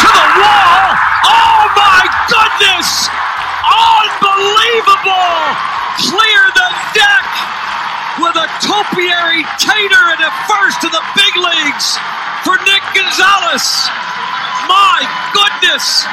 [0.00, 0.82] to the wall.
[1.24, 3.08] Oh my goodness!
[3.64, 5.38] Unbelievable!
[6.10, 7.28] Clear the deck
[8.18, 11.98] with a topiary tater and a first to the big leagues
[12.44, 13.88] for Nick Gonzales.
[14.66, 16.04] My goodness!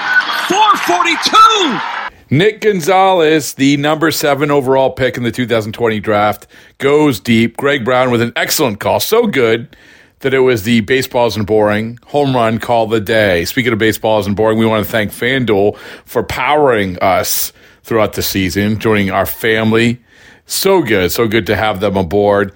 [0.48, 2.02] 442!
[2.34, 7.58] Nick Gonzales, the number seven overall pick in the 2020 draft, goes deep.
[7.58, 9.02] Greg Brown with an excellent call.
[9.02, 9.76] So good
[10.22, 13.46] that it was the baseball isn't boring home run call the day.
[13.46, 18.22] Speaking of baseball isn't boring, we want to thank FanDuel for powering us throughout the
[18.22, 20.00] season, joining our family.
[20.46, 22.54] So good, so good to have them aboard.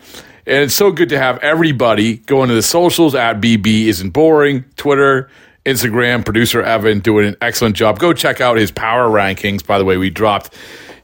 [0.47, 4.63] And it's so good to have everybody going to the socials at BB isn't boring,
[4.75, 5.29] Twitter,
[5.65, 7.97] Instagram, producer Evan doing an excellent job.
[7.97, 9.65] Go check out his power rankings.
[9.65, 10.53] By the way, we dropped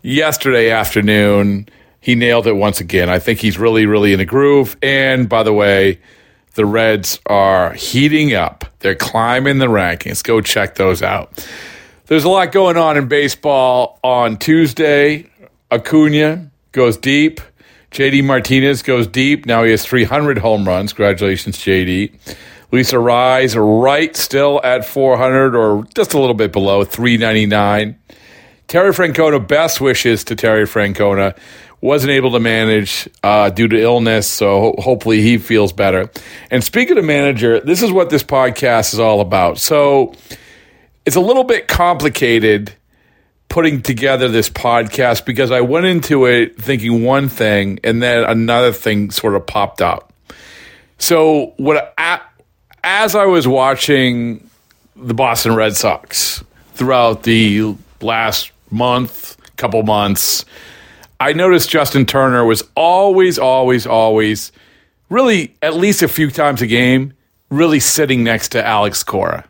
[0.04, 1.68] yesterday afternoon.
[2.00, 3.10] He nailed it once again.
[3.10, 4.78] I think he's really, really in a groove.
[4.84, 6.00] And by the way,
[6.56, 8.66] the Reds are heating up.
[8.80, 10.24] They're climbing the rankings.
[10.24, 11.48] Go check those out.
[12.08, 15.30] There's a lot going on in baseball on Tuesday.
[15.72, 17.40] Acuna goes deep.
[17.92, 19.46] JD Martinez goes deep.
[19.46, 20.94] Now he has 300 home runs.
[20.94, 22.14] Congratulations, JD.
[22.72, 27.98] Luis Arraez right still at 400 or just a little bit below 399.
[28.68, 31.38] Terry Francona, best wishes to Terry Francona
[31.82, 36.10] wasn't able to manage uh, due to illness, so hopefully he feels better.
[36.52, 39.58] And speaking of manager, this is what this podcast is all about.
[39.58, 40.14] So
[41.06, 42.74] it's a little bit complicated
[43.50, 48.72] putting together this podcast because I went into it thinking one thing and then another
[48.72, 50.14] thing sort of popped up.
[51.00, 51.94] So what
[52.84, 54.50] as I was watching
[54.96, 56.44] the Boston Red Sox
[56.76, 60.46] throughout the last month, couple months,
[61.22, 64.52] I noticed Justin Turner was always, always, always,
[65.08, 67.14] really at least a few times a game,
[67.52, 69.48] really sitting next to Alex Cora.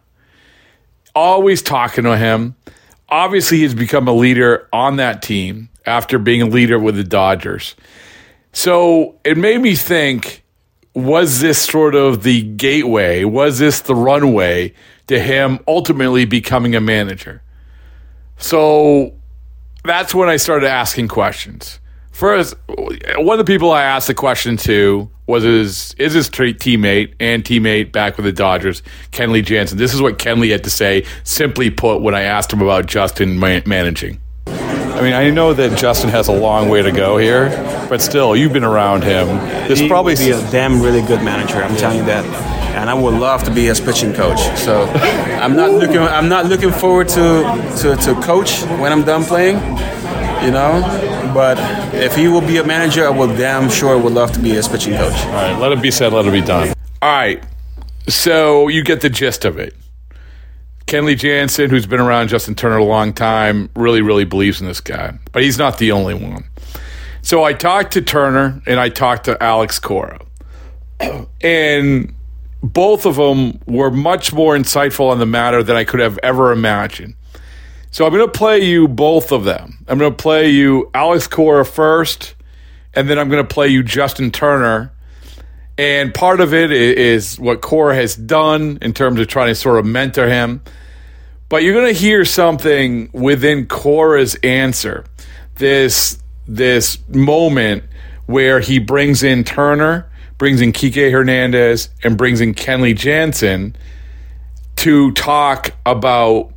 [1.16, 2.58] Always talking to him.
[3.08, 7.78] Obviously, he's become a leader on that team after being a leader with the Dodgers.
[8.52, 10.44] So it made me think
[10.94, 13.24] was this sort of the gateway?
[13.24, 14.74] Was this the runway
[15.08, 17.42] to him ultimately becoming a manager?
[18.36, 19.14] So
[19.84, 21.80] that's when I started asking questions.
[22.12, 27.14] First, one of the people I asked the question to was his is his teammate
[27.20, 29.78] and teammate back with the Dodgers, Kenley Jansen.
[29.78, 33.40] This is what Kenley had to say, simply put, when I asked him about Justin
[33.40, 34.20] managing.
[34.48, 37.50] I mean, I know that Justin has a long way to go here,
[37.90, 39.28] but still, you've been around him.
[39.68, 41.64] This he probably be a damn really good manager.
[41.64, 41.78] I'm yeah.
[41.78, 44.40] telling you that and I would love to be his pitching coach.
[44.58, 44.84] So
[45.42, 45.98] I'm not looking.
[45.98, 49.56] I'm not looking forward to, to, to coach when I'm done playing.
[50.44, 50.82] You know,
[51.36, 51.58] but
[51.94, 54.68] if he will be a manager, I will damn sure would love to be his
[54.68, 55.14] pitching coach.
[55.26, 56.14] All right, let it be said.
[56.14, 56.74] Let it be done.
[57.02, 57.44] All right,
[58.08, 59.76] so you get the gist of it.
[60.88, 64.82] Kenley Jansen, who's been around Justin Turner a long time, really, really believes in this
[64.82, 66.44] guy, but he's not the only one.
[67.22, 70.20] So I talked to Turner and I talked to Alex Cora,
[71.42, 72.14] and
[72.64, 76.52] both of them were much more insightful on the matter than I could have ever
[76.52, 77.16] imagined.
[77.90, 79.84] So I'm going to play you both of them.
[79.88, 82.36] I'm going to play you Alex Cora first,
[82.94, 84.94] and then I'm going to play you Justin Turner.
[85.78, 89.80] And part of it is what Cora has done in terms of trying to sort
[89.80, 90.62] of mentor him.
[91.50, 95.06] But you're going to hear something within Cora's answer.
[95.56, 96.18] This
[96.48, 97.84] this moment
[98.26, 100.11] where he brings in Turner,
[100.42, 103.76] brings in Kike Hernandez, and brings in Kenley Jansen
[104.78, 106.52] to talk about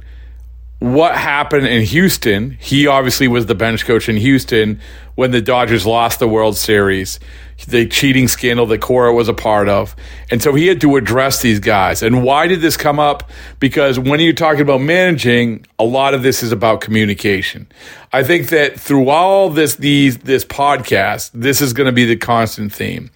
[0.79, 2.57] what happened in Houston.
[2.59, 4.81] He obviously was the bench coach in Houston
[5.17, 7.21] when the Dodgers lost the World Series,
[7.69, 9.95] the cheating scandal that Cora was a part of.
[10.31, 12.03] And so he had to address these guys.
[12.03, 13.29] And why did this come up?
[13.61, 17.67] Because when you're talking about managing, a lot of this is about communication.
[18.15, 22.17] I think that through all this these this podcast, this is going to be the
[22.17, 23.11] constant theme.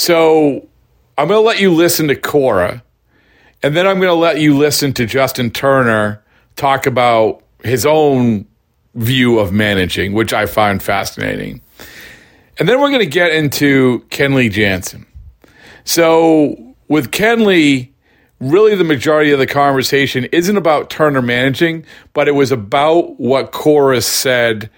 [0.00, 0.66] So
[1.18, 2.82] I'm going to let you listen to Cora,
[3.62, 6.24] and then I'm going to let you listen to Justin Turner
[6.56, 8.46] talk about his own
[8.94, 11.60] view of managing, which I find fascinating.
[12.58, 15.04] And then we're going to get into Kenley Jansen.
[15.84, 17.90] So, with Kenley,
[18.40, 23.52] really the majority of the conversation isn't about Turner managing, but it was about what
[23.52, 24.70] Cora said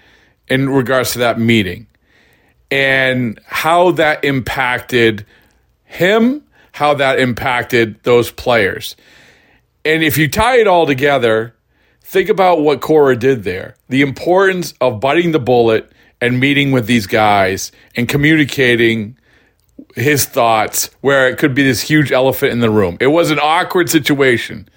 [0.49, 1.87] in regards to that meeting
[2.73, 5.27] and how that impacted
[5.83, 8.95] him, how that impacted those players.
[9.85, 11.55] And if you tie it all together,
[12.01, 16.87] think about what Cora did there the importance of biting the bullet and meeting with
[16.87, 19.19] these guys and communicating
[19.95, 22.97] his thoughts where it could be this huge elephant in the room.
[22.99, 24.67] It was an awkward situation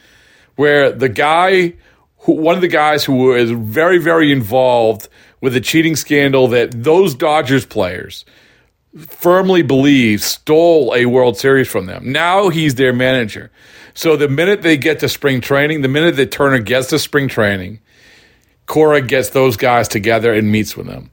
[0.57, 1.73] where the guy
[2.19, 5.09] who one of the guys who was very very involved
[5.41, 8.25] with the cheating scandal that those Dodgers players
[8.97, 12.13] firmly believe stole a World Series from them.
[12.13, 13.51] Now he's their manager.
[13.95, 17.29] So the minute they get to spring training, the minute that Turner gets to spring
[17.29, 17.81] training,
[18.67, 21.11] Cora gets those guys together and meets with them.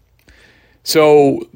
[0.84, 1.48] So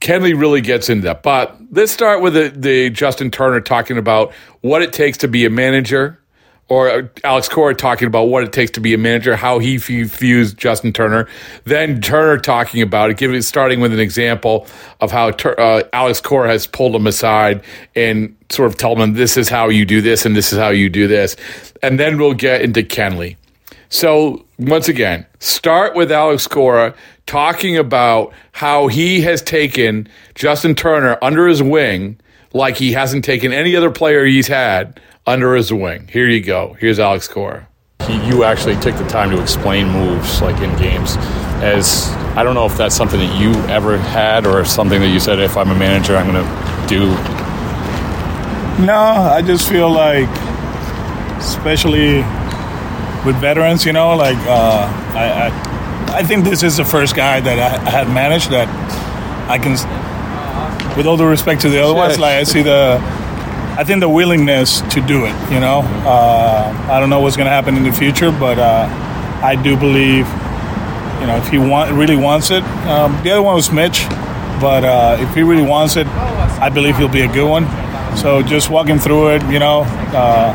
[0.00, 1.22] Kenley really gets into that.
[1.22, 5.44] But let's start with the, the Justin Turner talking about what it takes to be
[5.44, 6.21] a manager
[6.68, 10.54] or Alex Cora talking about what it takes to be a manager, how he views
[10.54, 11.28] Justin Turner.
[11.64, 14.66] Then Turner talking about it, giving starting with an example
[15.00, 17.62] of how uh, Alex Cora has pulled him aside
[17.94, 20.70] and sort of told him this is how you do this and this is how
[20.70, 21.36] you do this,
[21.82, 23.36] and then we'll get into Kenley.
[23.90, 26.94] So once again, start with Alex Cora
[27.26, 32.18] talking about how he has taken Justin Turner under his wing
[32.54, 36.08] like he hasn't taken any other player he's had under his wing.
[36.08, 36.76] Here you go.
[36.80, 37.68] Here's Alex Cora.
[38.08, 41.16] You actually took the time to explain moves like in games.
[41.62, 45.20] As I don't know if that's something that you ever had or something that you
[45.20, 47.06] said, if I'm a manager, I'm going to do.
[48.84, 50.28] No, I just feel like,
[51.38, 52.16] especially
[53.24, 57.38] with veterans, you know, like uh, I, I, I think this is the first guy
[57.38, 58.66] that I, I had managed that
[59.48, 59.72] I can,
[60.96, 62.98] with all the respect to the other ones, like I see the
[63.78, 65.34] I think the willingness to do it.
[65.50, 68.86] You know, uh, I don't know what's going to happen in the future, but uh,
[69.42, 70.26] I do believe,
[71.20, 72.62] you know, if he want really wants it.
[72.86, 74.04] Um, the other one was Mitch,
[74.60, 77.66] but uh, if he really wants it, I believe he'll be a good one.
[78.16, 79.84] So just walking through it, you know.
[80.14, 80.52] Uh,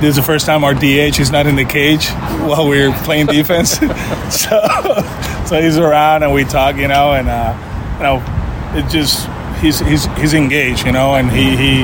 [0.00, 2.08] this is the first time our DH is not in the cage
[2.44, 3.70] while we're playing defense,
[4.30, 4.60] so
[5.46, 7.56] so he's around and we talk, you know, and uh,
[7.96, 9.26] you know, it just
[9.60, 11.78] he's he's he's engaged, you know, and he he,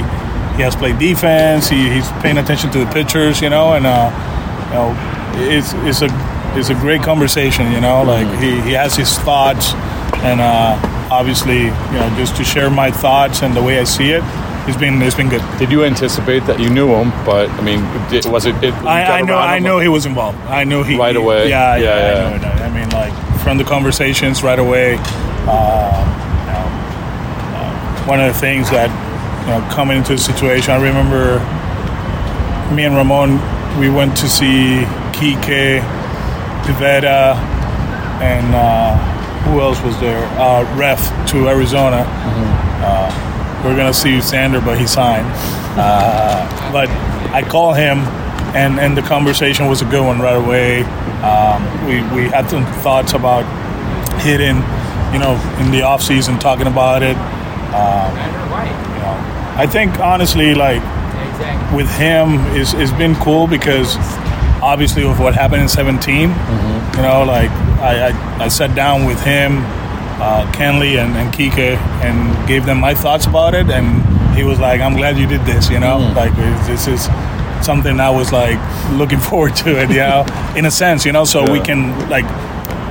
[0.56, 1.68] he has played defense.
[1.68, 4.10] He, he's paying attention to the pitchers, you know, and uh,
[4.68, 6.08] you know, it's it's a
[6.58, 8.02] it's a great conversation, you know.
[8.02, 9.72] Like he, he has his thoughts,
[10.22, 10.78] and uh,
[11.10, 14.22] obviously, you know, just to share my thoughts and the way I see it.
[14.64, 15.42] It's been it's been good.
[15.58, 17.10] Did you anticipate that you knew him?
[17.26, 17.82] But I mean,
[18.30, 18.54] was it?
[18.62, 20.38] it I, I know I know he was involved.
[20.42, 21.48] I knew he right away.
[21.48, 22.40] Yeah, yeah, yeah.
[22.40, 22.62] yeah.
[22.62, 24.98] I, I, mean, like from the conversations right away.
[25.48, 26.31] Uh,
[28.06, 28.90] one of the things that
[29.42, 30.72] you know coming into the situation.
[30.72, 31.38] I remember
[32.74, 33.40] me and Ramon.
[33.78, 35.80] We went to see Kike,
[36.64, 37.34] Pivetta,
[38.20, 38.96] and uh,
[39.44, 40.24] who else was there?
[40.38, 42.04] Uh, Ref to Arizona.
[42.04, 42.82] Mm-hmm.
[42.84, 45.26] Uh, we are gonna see Sander, but he signed.
[45.78, 46.88] Uh, but
[47.32, 47.98] I call him,
[48.54, 50.82] and and the conversation was a good one right away.
[51.22, 53.44] Um, we we had some thoughts about
[54.20, 54.56] hitting,
[55.12, 57.16] you know, in the off season, talking about it.
[57.74, 59.16] Um, you know,
[59.56, 60.82] I think honestly, like
[61.72, 63.96] with him, is it's been cool because
[64.62, 66.96] obviously with what happened in 17, mm-hmm.
[66.96, 67.50] you know, like
[67.80, 69.58] I, I, I, sat down with him,
[70.20, 74.60] uh, Kenley and, and Kike, and gave them my thoughts about it, and he was
[74.60, 76.16] like, "I'm glad you did this," you know, mm-hmm.
[76.16, 76.34] like
[76.66, 77.08] this is
[77.64, 78.58] something I was like
[78.92, 80.24] looking forward to it, you know,
[80.56, 81.52] in a sense, you know, so yeah.
[81.52, 82.26] we can like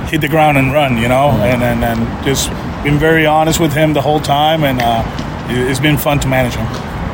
[0.08, 1.42] hit the ground and run, you know, mm-hmm.
[1.42, 2.50] and, and and just
[2.82, 5.04] been very honest with him the whole time, and uh,
[5.48, 6.66] it's been fun to manage him.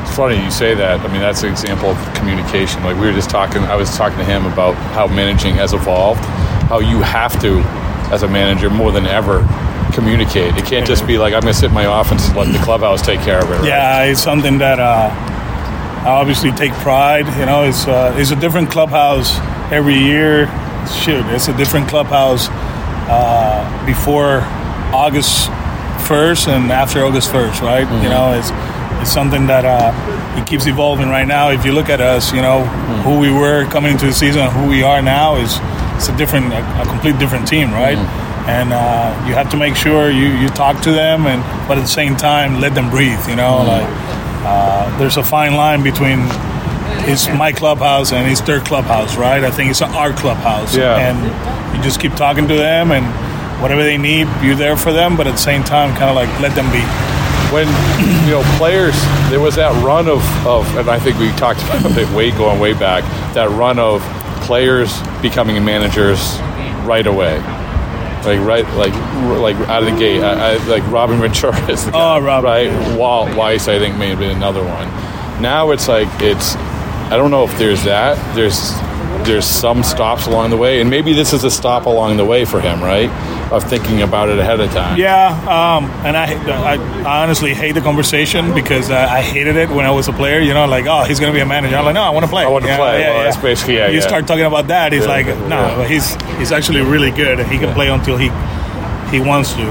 [0.03, 1.01] It's funny you say that.
[1.01, 2.83] I mean, that's an example of communication.
[2.83, 6.25] Like we were just talking, I was talking to him about how managing has evolved,
[6.71, 7.61] how you have to,
[8.13, 9.47] as a manager, more than ever,
[9.93, 10.57] communicate.
[10.57, 12.59] It can't just be like I'm going to sit in my office and let the
[12.65, 13.57] clubhouse take care of it.
[13.57, 13.65] right?
[13.69, 17.27] Yeah, it's something that uh, I obviously take pride.
[17.39, 19.39] You know, it's uh, it's a different clubhouse
[19.71, 20.47] every year.
[21.03, 22.49] Shoot, it's a different clubhouse
[23.11, 24.41] uh, before
[24.95, 25.51] August
[26.09, 27.87] first and after August first, right?
[28.03, 28.51] You know, it's
[29.01, 29.93] it's something that uh,
[30.41, 31.51] it keeps evolving right now.
[31.51, 32.65] If you look at us, you know,
[33.05, 35.53] who we were coming into the season and who we are now is
[35.97, 37.99] it's a different, a, a complete different team, right?
[38.49, 41.83] And uh, you have to make sure you, you talk to them, and but at
[41.83, 43.23] the same time let them breathe.
[43.29, 43.87] You know, like
[44.49, 46.19] uh, there's a fine line between
[47.11, 49.45] it's my clubhouse and it's their clubhouse, right?
[49.45, 50.97] I think it's our clubhouse, Yeah.
[50.97, 53.05] and you just keep talking to them and
[53.61, 56.29] whatever they need, you're there for them, but at the same time, kind of like
[56.41, 56.83] let them be.
[57.53, 57.67] when
[58.27, 58.95] you know players
[59.31, 62.61] there was that run of, of and i think we talked about it way going
[62.61, 64.03] way back that run of
[64.45, 66.39] players becoming managers
[66.87, 67.39] right away.
[68.25, 68.93] Like right like
[69.41, 70.23] like out of the gate.
[70.23, 72.45] I, I, like robin ventura is the oh, guy, Oh, Rob.
[72.45, 72.97] right?
[72.99, 74.89] Walt weiss i think may have been another one.
[75.41, 76.55] Now it's like it's
[77.11, 78.73] i don't know if there's that there's
[79.27, 82.45] there's some stops along the way and maybe this is a stop along the way
[82.45, 83.09] for him right
[83.53, 86.27] of thinking about it ahead of time Yeah, um, and I,
[86.73, 90.13] I, I honestly hate the conversation because uh, I hated it when I was a
[90.13, 90.39] player.
[90.41, 91.77] You know, like, oh, he's going to be a manager.
[91.77, 92.45] I'm like, no, I want to play.
[92.45, 93.01] I want to play.
[93.01, 94.07] Well, that's basically- yeah, You yeah.
[94.07, 95.77] start talking about that, he's Yeah, like, no, yeah.
[95.77, 97.39] but he's he's actually really good.
[97.47, 98.29] He can play until he
[99.11, 99.65] he wants to.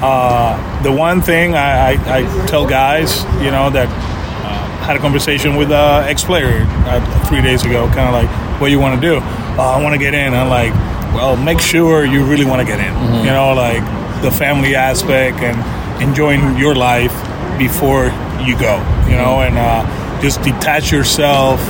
[0.00, 5.00] Uh, the one thing I, I, I tell guys, you know, that uh, had a
[5.00, 9.00] conversation with an ex-player uh, three days ago, kind of like, what you want to
[9.00, 9.16] do?
[9.16, 10.34] Oh, I want to get in.
[10.34, 10.72] I'm like,
[11.14, 12.92] well, make sure you really want to get in.
[12.94, 13.24] Mm-hmm.
[13.26, 13.82] You know, like
[14.22, 15.56] the family aspect and
[16.02, 17.12] enjoying your life
[17.58, 18.06] before
[18.46, 18.76] you go.
[19.08, 19.56] You know, Mm-hmm.
[19.56, 21.60] and uh, just detach yourself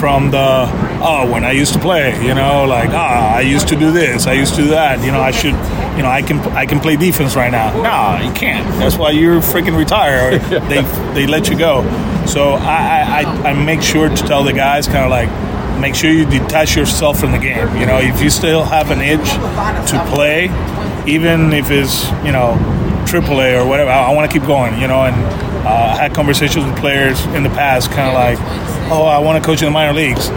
[0.00, 0.68] from the
[1.02, 4.26] oh when I used to play, you know, like ah I used to do this,
[4.26, 5.54] I used to do that, you know, I should,
[5.96, 7.70] you know, I can I can play defense right now.
[7.82, 8.66] No, you can't.
[8.78, 10.34] That's why you're freaking retired.
[10.52, 10.82] Or they
[11.14, 11.82] they let you go.
[12.26, 15.28] So I I, I I make sure to tell the guys kind of like
[15.80, 17.76] make sure you detach yourself from the game.
[17.76, 19.28] You know, if you still have an itch
[19.90, 20.44] to play,
[21.06, 22.56] even if it's you know
[23.06, 24.80] AAA or whatever, I, I want to keep going.
[24.80, 25.16] You know, and
[25.66, 28.38] uh, I had conversations with players in the past, kind of like,
[28.90, 30.28] oh, I want to coach in the minor leagues.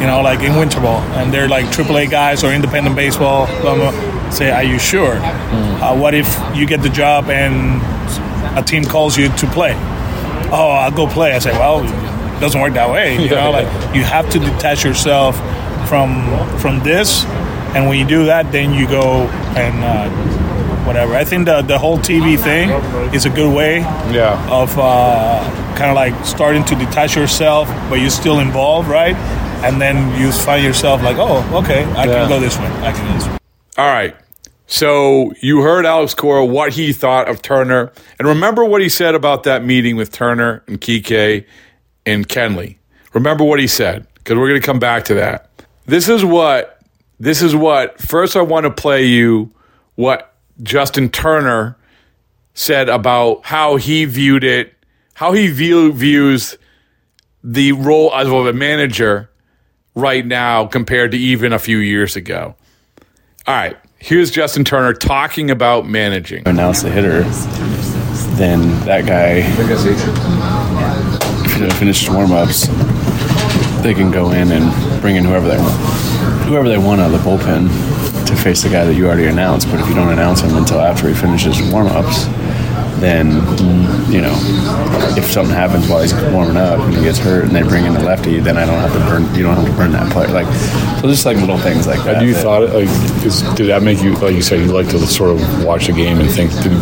[0.00, 3.46] You know, like in winter ball, and they're like AAA guys or independent baseball.
[3.60, 4.30] Blah, blah.
[4.30, 5.16] Say, are you sure?
[5.20, 7.82] Uh, what if you get the job and
[8.56, 9.72] a team calls you to play?
[10.52, 11.32] Oh, I'll go play.
[11.32, 11.82] I say, well,
[12.40, 13.14] doesn't work that way.
[13.14, 13.60] You Yeah, know, yeah.
[13.60, 15.36] like you have to detach yourself
[15.88, 16.10] from
[16.58, 17.24] from this,
[17.74, 20.08] and when you do that, then you go and uh,
[20.86, 21.14] whatever.
[21.14, 22.70] I think the the whole TV thing
[23.14, 23.78] is a good way
[24.12, 25.42] yeah of uh,
[25.76, 29.16] kind of like starting to detach yourself, but you're still involved, right?
[29.64, 32.12] And then you find yourself like, oh, okay, I Yeah.
[32.20, 32.66] can go this way.
[32.82, 33.36] I can go this way.
[33.76, 34.16] All right.
[34.66, 39.14] So you heard Alex Cora what he thought of Turner, and remember what he said
[39.14, 41.44] about that meeting with Turner and Kike
[42.12, 42.76] and Kenley.
[43.12, 45.50] Remember what he said because we're going to come back to that.
[45.86, 46.80] This is what
[47.18, 49.52] this is what first I want to play you
[49.96, 51.76] what Justin Turner
[52.54, 54.74] said about how he viewed it,
[55.14, 56.56] how he view, views
[57.42, 59.30] the role as of a manager
[59.94, 62.54] right now compared to even a few years ago.
[63.46, 66.46] All right, here's Justin Turner talking about managing.
[66.46, 67.22] announce the hitter,
[68.36, 69.40] then that guy
[71.60, 72.66] fin- finished warm ups.
[73.82, 75.74] They can go in and bring in whoever they want,
[76.44, 77.68] whoever they want out of the bullpen
[78.26, 79.68] to face the guy that you already announced.
[79.70, 82.26] But if you don't announce him until after he finishes warm ups,
[83.00, 83.28] then
[84.10, 84.34] you know
[85.16, 87.94] if something happens while he's warming up and he gets hurt and they bring in
[87.94, 89.34] the lefty, then I don't have to burn.
[89.34, 90.26] You don't have to burn that play.
[90.26, 90.46] Like
[91.00, 92.16] so, just like little things like that.
[92.16, 94.66] Had you that- thought it like is, did that make you like you said you
[94.66, 96.72] like to sort of watch the game and think did,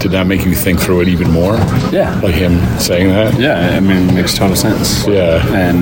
[0.00, 1.56] did that make you think through it even more?
[1.92, 2.18] Yeah.
[2.22, 3.38] Like him saying that?
[3.38, 5.06] Yeah, I mean, it makes total sense.
[5.06, 5.44] Yeah.
[5.54, 5.80] And,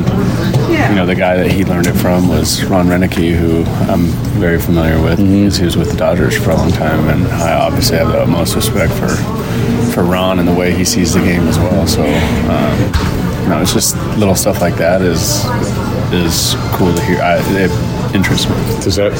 [0.90, 4.06] you know, the guy that he learned it from was Ron Roenicke, who I'm
[4.38, 5.44] very familiar with mm-hmm.
[5.44, 7.08] because he was with the Dodgers for a long time.
[7.08, 9.08] And I obviously have the utmost respect for,
[9.96, 11.86] for Ron and the way he sees the game as well.
[11.86, 12.78] So, um,
[13.42, 15.42] you know, it's just little stuff like that is
[16.12, 17.18] is cool to hear.
[17.22, 17.70] I, it
[18.14, 18.56] interests me.
[18.84, 19.12] Does that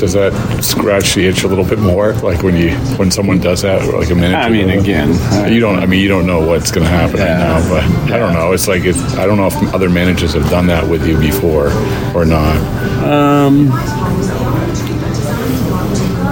[0.00, 2.14] does that scratch the itch a little bit more?
[2.14, 4.36] Like when you when someone does that, like a manager.
[4.38, 5.78] I mean, again, you don't.
[5.78, 7.68] I mean, you don't know what's going to happen right now.
[7.68, 8.50] But I don't know.
[8.50, 11.68] It's like it's, I don't know if other managers have done that with you before
[12.12, 12.56] or not.
[13.04, 13.68] Um,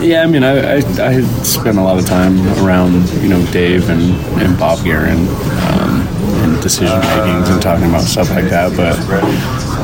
[0.02, 3.88] yeah, I mean, I, I, I spent a lot of time around, you know, Dave
[3.88, 5.28] and, and Bob Geren,
[5.70, 6.06] um,
[6.42, 8.76] and decision makings and talking about stuff like that.
[8.76, 8.98] But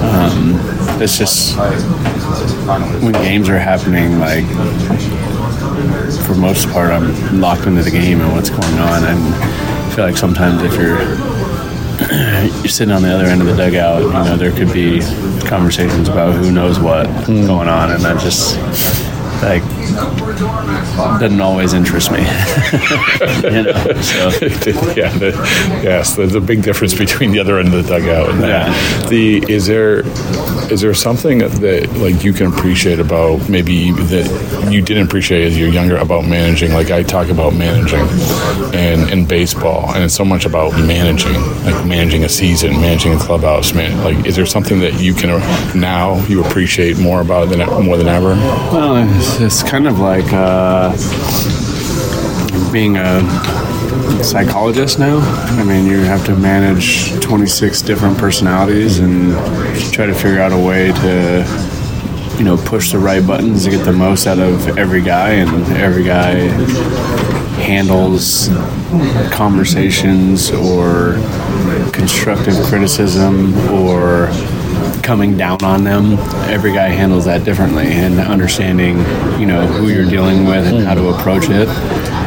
[0.04, 0.54] um,
[1.00, 1.56] it's just
[3.02, 4.44] when games are happening, like
[6.26, 10.04] for most part, I'm locked into the game and what's going on, and I feel
[10.04, 10.98] like sometimes if you're
[12.62, 15.00] you're sitting on the other end of the dugout, you know, there could be
[15.48, 18.56] conversations about who knows what going on, and that just
[19.42, 19.62] like
[21.20, 22.18] doesn't always interest me.
[23.44, 24.28] you know, so.
[24.96, 28.42] yeah, the, yes, there's a big difference between the other end of the dugout and
[28.42, 29.08] that.
[29.08, 30.02] The is there
[30.70, 35.58] is there something that like you can appreciate about maybe that you didn't appreciate as
[35.58, 36.72] you're younger about managing?
[36.72, 38.06] Like I talk about managing
[38.74, 43.18] and in baseball, and it's so much about managing, like managing a season, managing a
[43.18, 43.72] clubhouse.
[43.72, 45.28] Man, like is there something that you can
[45.78, 48.34] now you appreciate more about than more than ever?
[48.72, 50.92] Well, it's, it's kind of like uh,
[52.72, 53.20] being a
[54.22, 55.18] psychologist now.
[55.58, 59.32] I mean, you have to manage 26 different personalities and
[59.92, 63.84] try to figure out a way to, you know, push the right buttons to get
[63.84, 66.34] the most out of every guy, and every guy
[67.62, 68.48] handles
[69.30, 71.14] conversations or
[71.92, 74.28] constructive criticism or
[75.02, 76.18] coming down on them.
[76.50, 78.98] Every guy handles that differently, and understanding,
[79.40, 81.68] you know, who you're dealing with and how to approach it,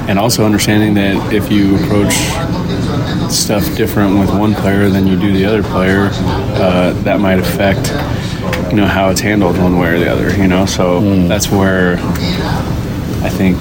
[0.10, 2.14] and also understanding that if you approach
[3.32, 6.10] stuff different with one player than you do the other player,
[6.60, 7.90] uh, that might affect,
[8.72, 10.36] you know, how it's handled one way or the other.
[10.36, 11.98] You know, so that's where
[13.24, 13.58] I think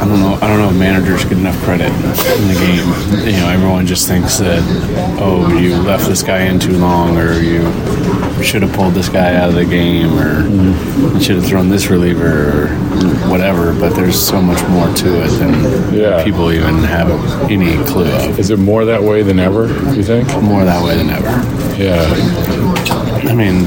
[0.00, 0.34] I don't know.
[0.42, 3.26] I don't know if managers get enough credit in the game.
[3.26, 4.62] You know, everyone just thinks that
[5.20, 7.62] oh, you left this guy in too long, or you
[8.42, 10.46] should have pulled this guy out of the game, or
[11.14, 12.68] you should have thrown this reliever, or
[13.30, 13.72] whatever.
[13.78, 17.10] But there's so much more to it than people even have
[17.50, 18.38] any clue of.
[18.38, 19.66] Is it more that way than ever?
[19.94, 20.28] You think?
[20.42, 21.30] More that way than ever.
[21.82, 22.02] Yeah.
[23.28, 23.64] I mean,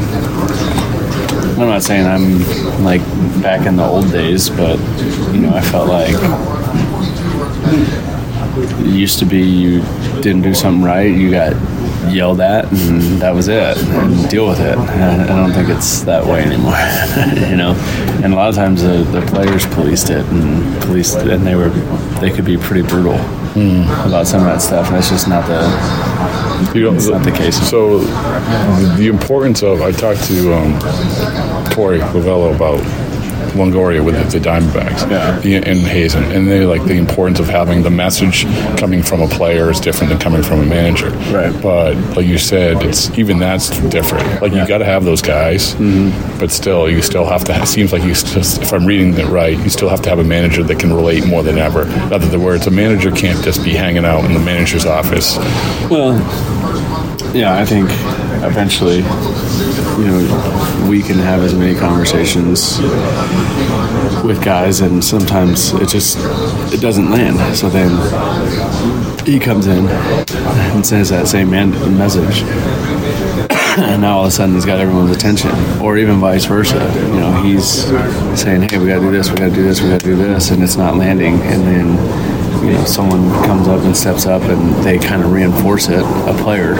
[1.59, 3.01] I'm not saying I'm like
[3.41, 4.79] back in the old days, but
[5.33, 6.15] you know, I felt like
[8.79, 9.81] it used to be you
[10.21, 11.53] didn't do something right, you got
[12.09, 14.77] yelled at, and that was it, and deal with it.
[14.77, 16.77] I don't think it's that way anymore,
[17.49, 17.73] you know.
[18.23, 21.55] And a lot of times the, the players policed it and policed, it, and they
[21.55, 21.69] were
[22.21, 23.17] they could be pretty brutal
[23.55, 24.87] about some of that stuff.
[24.87, 25.59] And that's just not the
[26.75, 27.57] you know, it's not the case.
[27.69, 27.99] So,
[28.97, 30.73] the importance of I talked to um,
[31.71, 32.79] Torey Lovullo about
[33.51, 35.39] Longoria with the, the Diamondbacks yeah.
[35.65, 38.45] and Hazen, and they like the importance of having the message
[38.77, 41.09] coming from a player is different than coming from a manager.
[41.33, 41.53] Right.
[41.61, 44.41] But like you said, it's even that's different.
[44.41, 46.39] Like you got to have those guys, Mm-hmm.
[46.39, 47.53] but still, you still have to.
[47.61, 50.19] It seems like you just, if I'm reading it right, you still have to have
[50.19, 51.83] a manager that can relate more than ever.
[51.83, 55.37] In other words, a manager can't just be hanging out in the manager's office.
[55.89, 56.13] Well,
[57.35, 57.89] yeah, I think
[58.43, 59.01] eventually,
[59.99, 62.79] you know, we can have as many conversations
[64.23, 66.17] with guys, and sometimes it just
[66.73, 67.55] it doesn't land.
[67.55, 67.89] So then
[69.25, 72.43] he comes in and says that same message.
[73.79, 76.79] And now all of a sudden he's got everyone's attention, or even vice versa.
[77.13, 77.85] You know, he's
[78.37, 80.05] saying, "Hey, we got to do this, we got to do this, we got to
[80.05, 81.35] do this," and it's not landing.
[81.35, 82.28] And then
[82.63, 86.33] you know someone comes up and steps up and they kind of reinforce it a
[86.43, 86.75] player.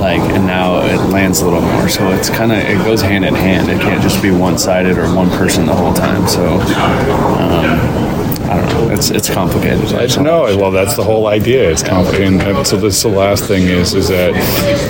[0.00, 1.88] Like and now it lands a little more.
[1.88, 3.70] So it's kind of it goes hand in hand.
[3.70, 6.26] It can't just be one-sided or one person the whole time.
[6.28, 8.03] So um,
[8.50, 8.94] I don't know.
[8.94, 9.80] It's it's complicated.
[9.92, 11.70] It's, no, well, that's the whole idea.
[11.70, 12.40] It's complicated.
[12.42, 14.34] And so this the last thing is is that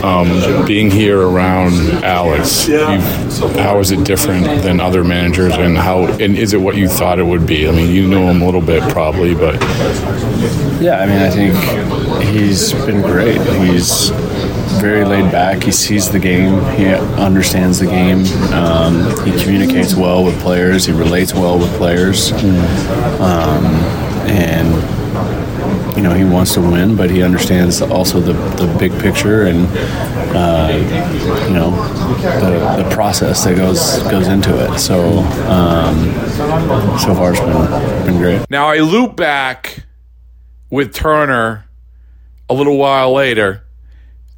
[0.05, 1.73] um, being here around
[2.05, 6.77] Alex, you've- how is it different than other managers, and how and is it what
[6.77, 7.69] you thought it would be?
[7.69, 9.55] I mean, you know him a little bit probably, but
[10.81, 11.55] Yeah, I mean, I think
[12.29, 13.41] he's been great.
[13.71, 14.11] He's
[14.85, 15.63] very laid back.
[15.63, 16.63] He sees the game.
[16.77, 18.27] He understands the game.
[18.53, 18.95] Um,
[19.25, 20.85] he communicates well with players.
[20.85, 22.33] He relates well with players.
[22.33, 23.65] Um,
[24.29, 29.45] and you know he wants to win, but he understands also the, the big picture
[29.45, 29.67] and
[30.37, 30.69] uh,
[31.49, 31.71] you know
[32.41, 34.79] the, the process that goes goes into it.
[34.79, 35.97] So um,
[36.99, 38.51] so far it's been been great.
[38.51, 39.79] Now I loop back
[40.69, 41.65] with Turner
[42.51, 43.64] a little while later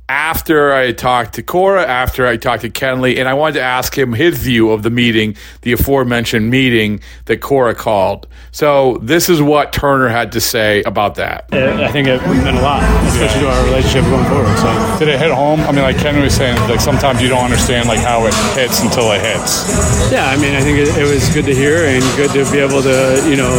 [0.08, 3.96] after I talked to Cora, after I talked to Kenley, and I wanted to ask
[3.96, 8.28] him his view of the meeting, the aforementioned meeting that Cora called.
[8.52, 11.52] So this is what Turner had to say about that.
[11.52, 14.56] I think it meant a lot, especially to our relationship going forward.
[14.58, 15.60] So Did it hit home?
[15.60, 18.80] I mean, like Ken was saying, like sometimes you don't understand like how it hits
[18.82, 19.66] until it hits.
[20.12, 22.58] yeah, I mean, I think it, it was good to hear and good to be
[22.58, 23.50] able to, you know,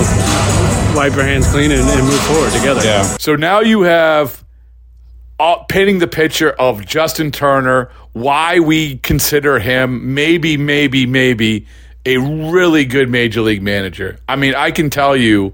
[0.96, 2.82] wipe our hands clean and, and move forward together.
[2.84, 3.04] Yeah.
[3.20, 4.47] So now you have
[5.40, 11.68] uh, painting the picture of Justin Turner, why we consider him maybe, maybe, maybe
[12.06, 14.18] a really good major league manager.
[14.28, 15.54] I mean, I can tell you,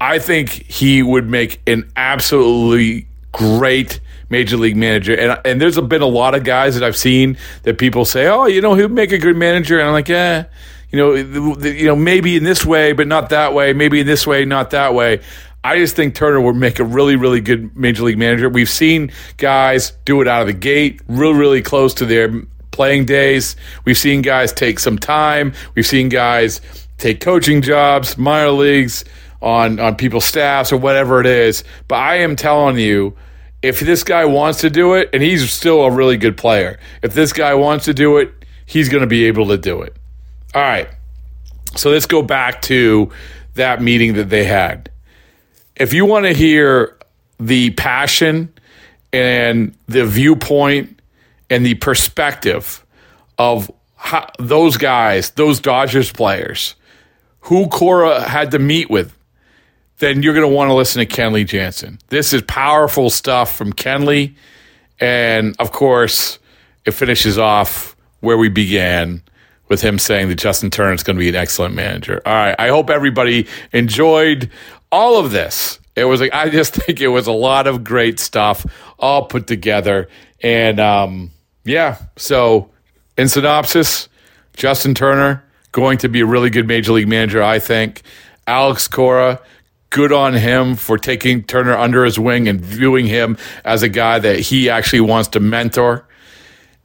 [0.00, 4.00] I think he would make an absolutely great
[4.30, 5.14] major league manager.
[5.14, 8.46] And and there's been a lot of guys that I've seen that people say, oh,
[8.46, 10.46] you know, he'd make a good manager, and I'm like, yeah.
[10.90, 13.72] You know, you know, maybe in this way, but not that way.
[13.72, 15.22] Maybe in this way, not that way.
[15.64, 18.50] I just think Turner would make a really, really good major league manager.
[18.50, 23.06] We've seen guys do it out of the gate, really, really close to their playing
[23.06, 23.56] days.
[23.86, 25.54] We've seen guys take some time.
[25.74, 26.60] We've seen guys
[26.98, 29.04] take coaching jobs, minor leagues,
[29.40, 31.64] on on people's staffs or whatever it is.
[31.88, 33.16] But I am telling you,
[33.62, 37.14] if this guy wants to do it, and he's still a really good player, if
[37.14, 38.32] this guy wants to do it,
[38.66, 39.96] he's going to be able to do it.
[40.54, 40.88] All right.
[41.76, 43.10] So let's go back to
[43.54, 44.90] that meeting that they had.
[45.76, 46.96] If you want to hear
[47.40, 48.52] the passion
[49.12, 51.00] and the viewpoint
[51.50, 52.84] and the perspective
[53.38, 56.74] of how, those guys, those Dodgers players,
[57.40, 59.16] who Cora had to meet with,
[59.98, 61.98] then you're going to want to listen to Kenley Jansen.
[62.08, 64.34] This is powerful stuff from Kenley.
[65.00, 66.38] And of course,
[66.84, 69.22] it finishes off where we began
[69.68, 72.20] with him saying that Justin Turner is going to be an excellent manager.
[72.26, 72.56] All right.
[72.58, 74.50] I hope everybody enjoyed
[74.90, 75.78] all of this.
[75.96, 78.66] It was like, I just think it was a lot of great stuff
[78.98, 80.08] all put together.
[80.42, 81.30] And um,
[81.64, 82.70] yeah, so
[83.16, 84.08] in synopsis,
[84.54, 88.02] Justin Turner going to be a really good major league manager, I think.
[88.46, 89.40] Alex Cora,
[89.90, 94.18] good on him for taking Turner under his wing and viewing him as a guy
[94.18, 96.06] that he actually wants to mentor.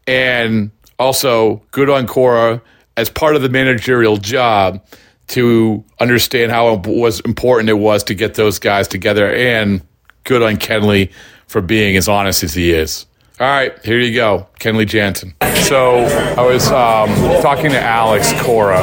[0.08, 2.62] And also, good on Cora
[2.98, 4.84] as part of the managerial job
[5.30, 9.34] to understand how was important it was to get those guys together.
[9.34, 9.82] And
[10.24, 11.12] good on Kenley
[11.48, 13.06] for being as honest as he is.
[13.40, 15.34] All right, here you go, Kenley Jansen.
[15.62, 17.08] So I was um,
[17.42, 18.82] talking to Alex Cora,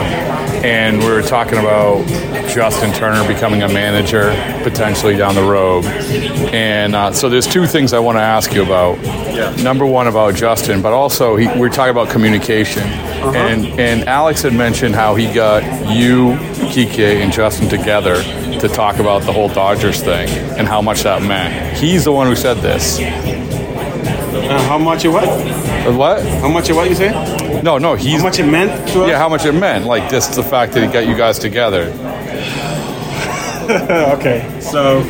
[0.65, 2.07] and we were talking about
[2.49, 4.31] Justin Turner becoming a manager
[4.63, 5.85] potentially down the road.
[6.55, 8.99] And uh, so there's two things I want to ask you about.
[9.05, 9.55] Yeah.
[9.57, 12.85] Number one about Justin, but also he, we are talking about communication.
[12.85, 13.37] Uh-huh.
[13.37, 15.65] And and Alex had mentioned how he got
[15.95, 16.31] you,
[16.71, 18.23] Kike, and Justin together
[18.59, 21.77] to talk about the whole Dodgers thing and how much that meant.
[21.77, 22.99] He's the one who said this.
[24.49, 25.25] Uh, how much it what?
[25.25, 26.23] Uh, what?
[26.23, 27.11] How much it what you say?
[27.63, 27.95] No, no.
[27.95, 29.09] He's how much it meant to us?
[29.09, 29.87] Yeah, how much it meant.
[29.87, 31.93] Like just the fact that he got you guys together.
[34.17, 35.01] okay, so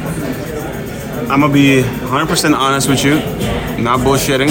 [1.29, 3.17] I'm gonna be 100% honest with you,
[3.83, 4.49] not bullshitting.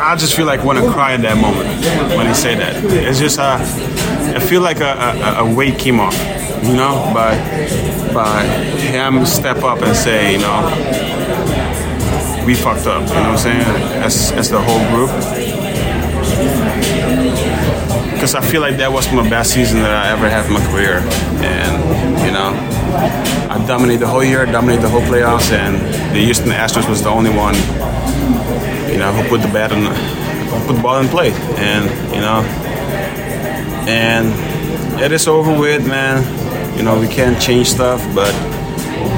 [0.00, 1.68] I just feel like want to cry in that moment
[2.16, 2.82] when he say that.
[2.84, 6.14] It's just uh, I feel like a, a, a weight came off,
[6.62, 7.34] you know, by
[8.12, 10.60] by him step up and say, you know,
[12.44, 13.06] we fucked up.
[13.08, 13.60] You know what I'm saying?
[14.02, 15.10] As as the whole group.
[18.12, 20.64] Because I feel like that was my best season that I ever had in my
[20.72, 20.98] career,
[21.44, 21.72] and
[22.24, 22.50] you know,
[23.48, 25.76] I dominated the whole year, dominated the whole playoffs, and
[26.14, 27.54] the Houston Astros was the only one
[28.90, 29.84] you know, who put the bat in,
[30.66, 32.42] put the ball in play, and you know,
[33.86, 34.32] and
[35.00, 36.37] it is over with, man.
[36.78, 38.32] You know, we can't change stuff, but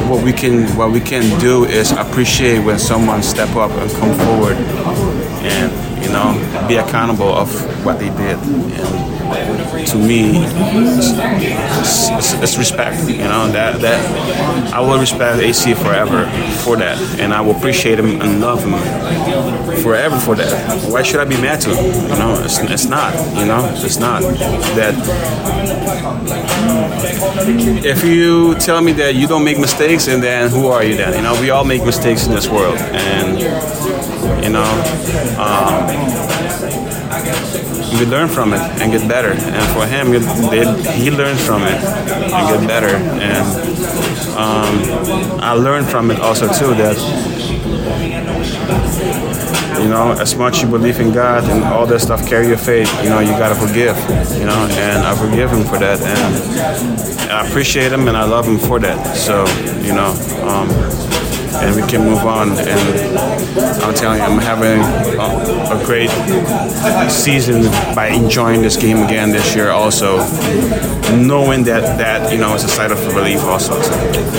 [0.08, 4.16] what we can what we can do is appreciate when someone step up and come
[4.18, 4.56] forward,
[5.44, 5.70] and
[6.02, 6.34] you know,
[6.68, 7.48] be accountable of
[7.84, 8.38] what they did.
[8.38, 13.08] And to me, it's, it's, it's, respect.
[13.08, 16.26] You know that that I will respect AC forever
[16.64, 18.72] for that, and I will appreciate him and love him
[19.82, 20.90] forever for that.
[20.90, 22.10] Why should I be mad to him?
[22.10, 23.14] You know, it's, it's not.
[23.38, 24.94] You know, it's not that.
[27.84, 31.14] If you tell me that you don't make mistakes, and then who are you then?
[31.14, 33.38] You know, we all make mistakes in this world, and
[34.42, 34.70] you know.
[35.38, 36.30] Um,
[37.98, 39.32] we learn from it and get better.
[39.32, 42.96] And for him, he learns from it and get better.
[42.96, 43.46] And
[44.36, 46.96] um, I learned from it also too that
[49.82, 52.92] you know, as much you believe in God and all that stuff, carry your faith.
[53.02, 53.96] You know, you gotta forgive.
[54.38, 58.24] You know, and I forgive him for that, and, and I appreciate him and I
[58.24, 59.16] love him for that.
[59.16, 59.46] So,
[59.80, 60.12] you know.
[60.46, 61.09] Um,
[61.60, 62.50] and we can move on.
[62.50, 63.18] And
[63.82, 64.80] I'm telling you, I'm having
[65.18, 66.10] a, a great
[67.10, 69.70] season by enjoying this game again this year.
[69.70, 70.18] Also,
[71.16, 73.40] knowing that that you know is a side of relief.
[73.42, 73.74] Also,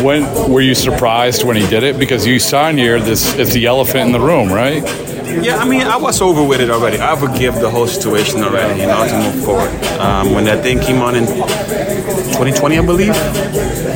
[0.03, 1.97] when were you surprised when he did it?
[1.99, 4.83] Because you saw here this it's the elephant in the room, right?
[5.39, 6.99] Yeah, I mean, I was over with it already.
[6.99, 9.71] I forgive the whole situation already, you know, to move forward.
[9.97, 13.15] Um, when that thing came on in 2020, I believe,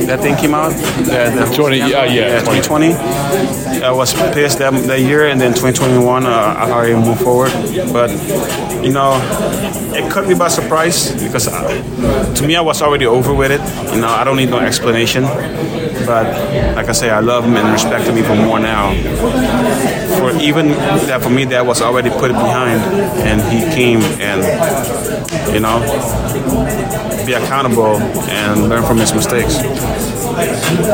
[0.06, 0.70] that thing came out.
[0.70, 2.94] The, the 20, yeah, yeah, 2020.
[3.82, 7.52] I was pissed that, that year, and then 2021, uh, I already moved forward.
[7.92, 8.10] But,
[8.84, 9.18] you know,
[9.94, 13.60] it caught me by surprise because uh, to me, I was already over with it.
[13.94, 15.24] You know, I don't need no explanation.
[16.06, 16.26] But
[16.76, 18.92] like I say, I love him and respect him even more now.
[20.18, 20.68] For even
[21.08, 22.80] that, for me, that was already put behind,
[23.26, 24.42] and he came and
[25.52, 25.80] you know
[27.26, 29.56] be accountable and learn from his mistakes.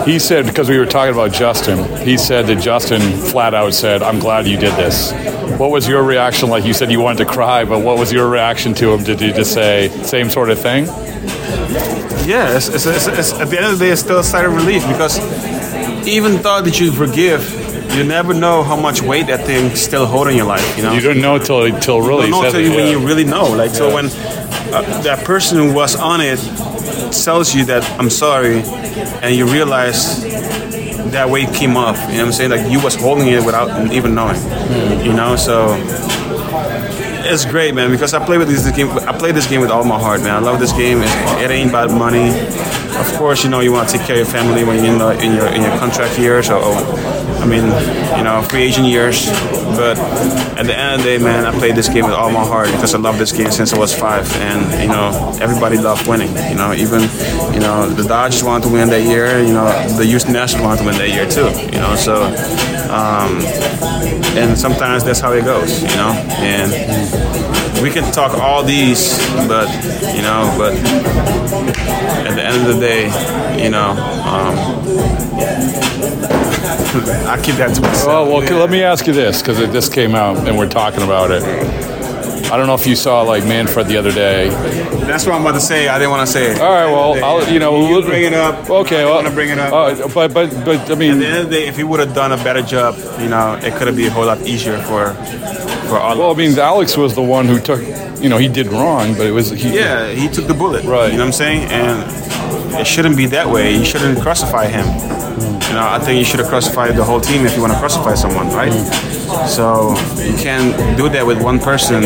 [0.07, 1.79] He said because we were talking about Justin.
[2.07, 5.13] He said that Justin flat out said, "I'm glad you did this."
[5.59, 6.49] What was your reaction?
[6.49, 9.05] Like you said, you wanted to cry, but what was your reaction to him?
[9.05, 10.87] Did you just say same sort of thing?
[12.27, 14.55] Yeah, it's, it's, it's, at the end of the day, it's still a sigh of
[14.55, 15.19] relief because
[16.07, 17.43] even thought that you forgive,
[17.97, 20.77] you never know how much weight that thing's still holding in your life.
[20.77, 22.27] You know, You don't know till till really.
[22.27, 23.51] you don't know till you, when you really know.
[23.51, 23.95] Like so, Yeah.
[23.95, 24.07] when
[24.73, 26.39] uh, that person who was on it
[27.13, 28.63] tells you that I'm sorry,
[29.23, 30.23] and you realize
[31.13, 31.99] that weight came off.
[32.01, 32.51] You know what I'm saying?
[32.51, 34.41] Like you was holding it without even knowing.
[35.05, 35.77] You know, so
[37.25, 37.91] it's great, man.
[37.91, 38.89] Because I play with this game.
[38.91, 40.35] I play this game with all my heart, man.
[40.35, 40.99] I love this game.
[41.03, 42.31] It, it ain't about money.
[42.99, 44.99] Of course, you know you want to take care of your family when you're in,
[44.99, 46.77] the, in your in your contract years, or, or
[47.43, 47.65] I mean,
[48.17, 49.29] you know, free agent years.
[49.77, 49.99] But
[50.59, 52.71] at the end of the day, man, I played this game with all my heart
[52.73, 56.35] because I love this game since I was five, and you know, everybody loved winning.
[56.51, 57.03] You know, even
[57.53, 59.41] you know the Dodgers wanted to win that year.
[59.41, 61.49] You know, the Houston Nationals wanted to win that year too.
[61.73, 62.23] You know, so.
[62.93, 63.41] Um,
[64.37, 66.13] and sometimes that's how it goes, you know.
[66.39, 69.69] And we can talk all these, but
[70.15, 70.75] you know, but
[72.27, 73.05] at the end of the day,
[73.63, 73.91] you know,
[74.25, 74.55] um,
[76.65, 78.07] I keep that to myself.
[78.29, 81.31] Well, well, let me ask you this because this came out and we're talking about
[81.31, 81.43] it.
[82.53, 84.51] I don't know if you saw like Manfred the other day.
[85.07, 85.89] That's what I'm about to say.
[85.89, 86.61] I didn't want to say it.
[86.61, 88.69] All right, well, I'll, you know, You we'll bring it up.
[88.69, 89.73] Okay, well, want to bring it up.
[89.73, 91.99] Uh, but but but I mean, At the end of the day, if he would
[92.01, 94.77] have done a better job, you know, it could have been a whole lot easier
[94.83, 95.15] for
[95.89, 96.19] for all.
[96.19, 97.81] well, I mean, Alex was the one who took.
[98.21, 99.75] You know, he did wrong, but it was he.
[99.75, 100.85] Yeah, he took the bullet.
[100.85, 101.11] Right.
[101.11, 101.71] You know what I'm saying?
[101.71, 103.75] And it shouldn't be that way.
[103.77, 104.85] You shouldn't crucify him.
[105.73, 107.79] You know, I think you should have crucified the whole team if you want to
[107.79, 108.75] crucify someone, right?
[109.49, 112.05] So you can't do that with one person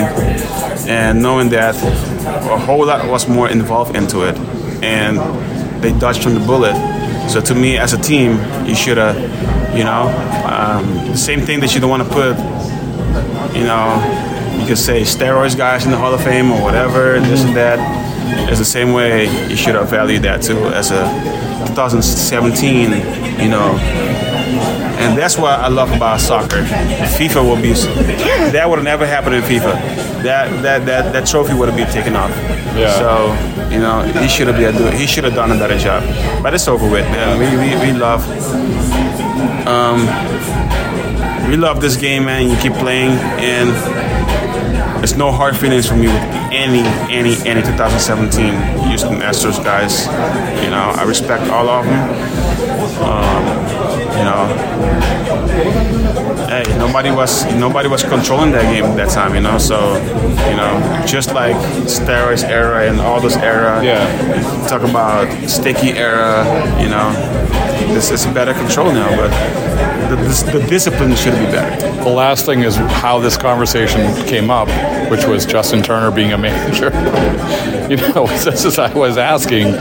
[0.87, 4.37] and knowing that a whole lot was more involved into it
[4.85, 5.19] and
[5.83, 6.77] they dodged from the bullet.
[7.29, 9.17] So to me, as a team, you should have,
[9.77, 10.15] you know,
[10.47, 12.37] um, the same thing that you don't want to put,
[13.53, 13.99] you know,
[14.61, 17.81] you could say steroids guys in the Hall of Fame or whatever, this and that.
[18.49, 21.03] It's the same way you should have valued that too as a
[21.67, 23.79] 2017, you know.
[24.99, 26.63] And that's what I love about soccer.
[27.19, 27.73] FIFA will be
[28.53, 29.75] that would have never happened in FIFA.
[30.23, 32.31] That that that, that trophy would have been taken off.
[32.77, 32.93] Yeah.
[32.99, 36.03] So you know he should have been he should have done a better job.
[36.43, 37.05] But it's over with.
[37.05, 37.39] Man.
[37.39, 38.23] We, we, we love
[39.67, 40.07] um,
[41.51, 42.49] we love this game, man.
[42.49, 43.11] You keep playing,
[43.43, 43.71] and
[44.99, 46.23] there's no hard feelings for me with
[46.53, 46.81] any,
[47.13, 50.07] any, any 2017 Houston Astros guys.
[50.63, 52.46] You know, I respect all of them.
[53.03, 53.45] Um,
[54.17, 54.47] you know,
[56.49, 59.35] hey, nobody was nobody was controlling that game at that time.
[59.35, 59.97] You know, so
[60.51, 63.83] you know, just like steroids era and all those era.
[63.85, 64.07] Yeah.
[64.69, 66.45] Talk about sticky era.
[66.81, 67.13] You know,
[67.95, 69.31] this is better control now, but
[70.09, 71.86] the, the, the discipline should be better.
[72.07, 74.69] The last thing is how this conversation came up,
[75.11, 76.85] which was Justin Turner being a manager.
[77.91, 79.75] you know, this is I was asking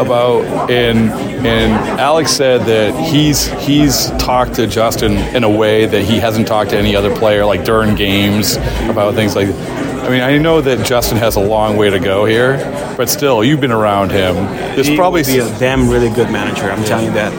[0.00, 1.10] about, and
[1.44, 6.46] and Alex said that he's he's talked to Justin in a way that he hasn't
[6.46, 8.54] talked to any other player, like during games
[8.88, 9.48] about things like.
[9.48, 12.58] I mean, I know that Justin has a long way to go here,
[12.96, 14.36] but still, you've been around him.
[14.76, 16.70] He probably be a damn really good manager.
[16.70, 17.32] I'm telling you that,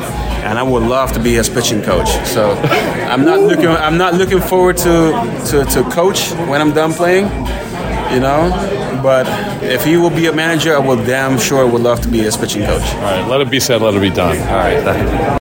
[0.43, 2.09] and I would love to be his pitching coach.
[2.27, 2.51] So
[3.11, 3.67] I'm not looking.
[3.67, 5.11] I'm not looking forward to,
[5.49, 7.25] to to coach when I'm done playing.
[8.13, 8.51] You know,
[9.01, 9.25] but
[9.63, 12.37] if he will be a manager, I will damn sure would love to be his
[12.37, 12.83] pitching coach.
[12.95, 14.37] All right, let it be said, let it be done.
[14.37, 15.39] All right.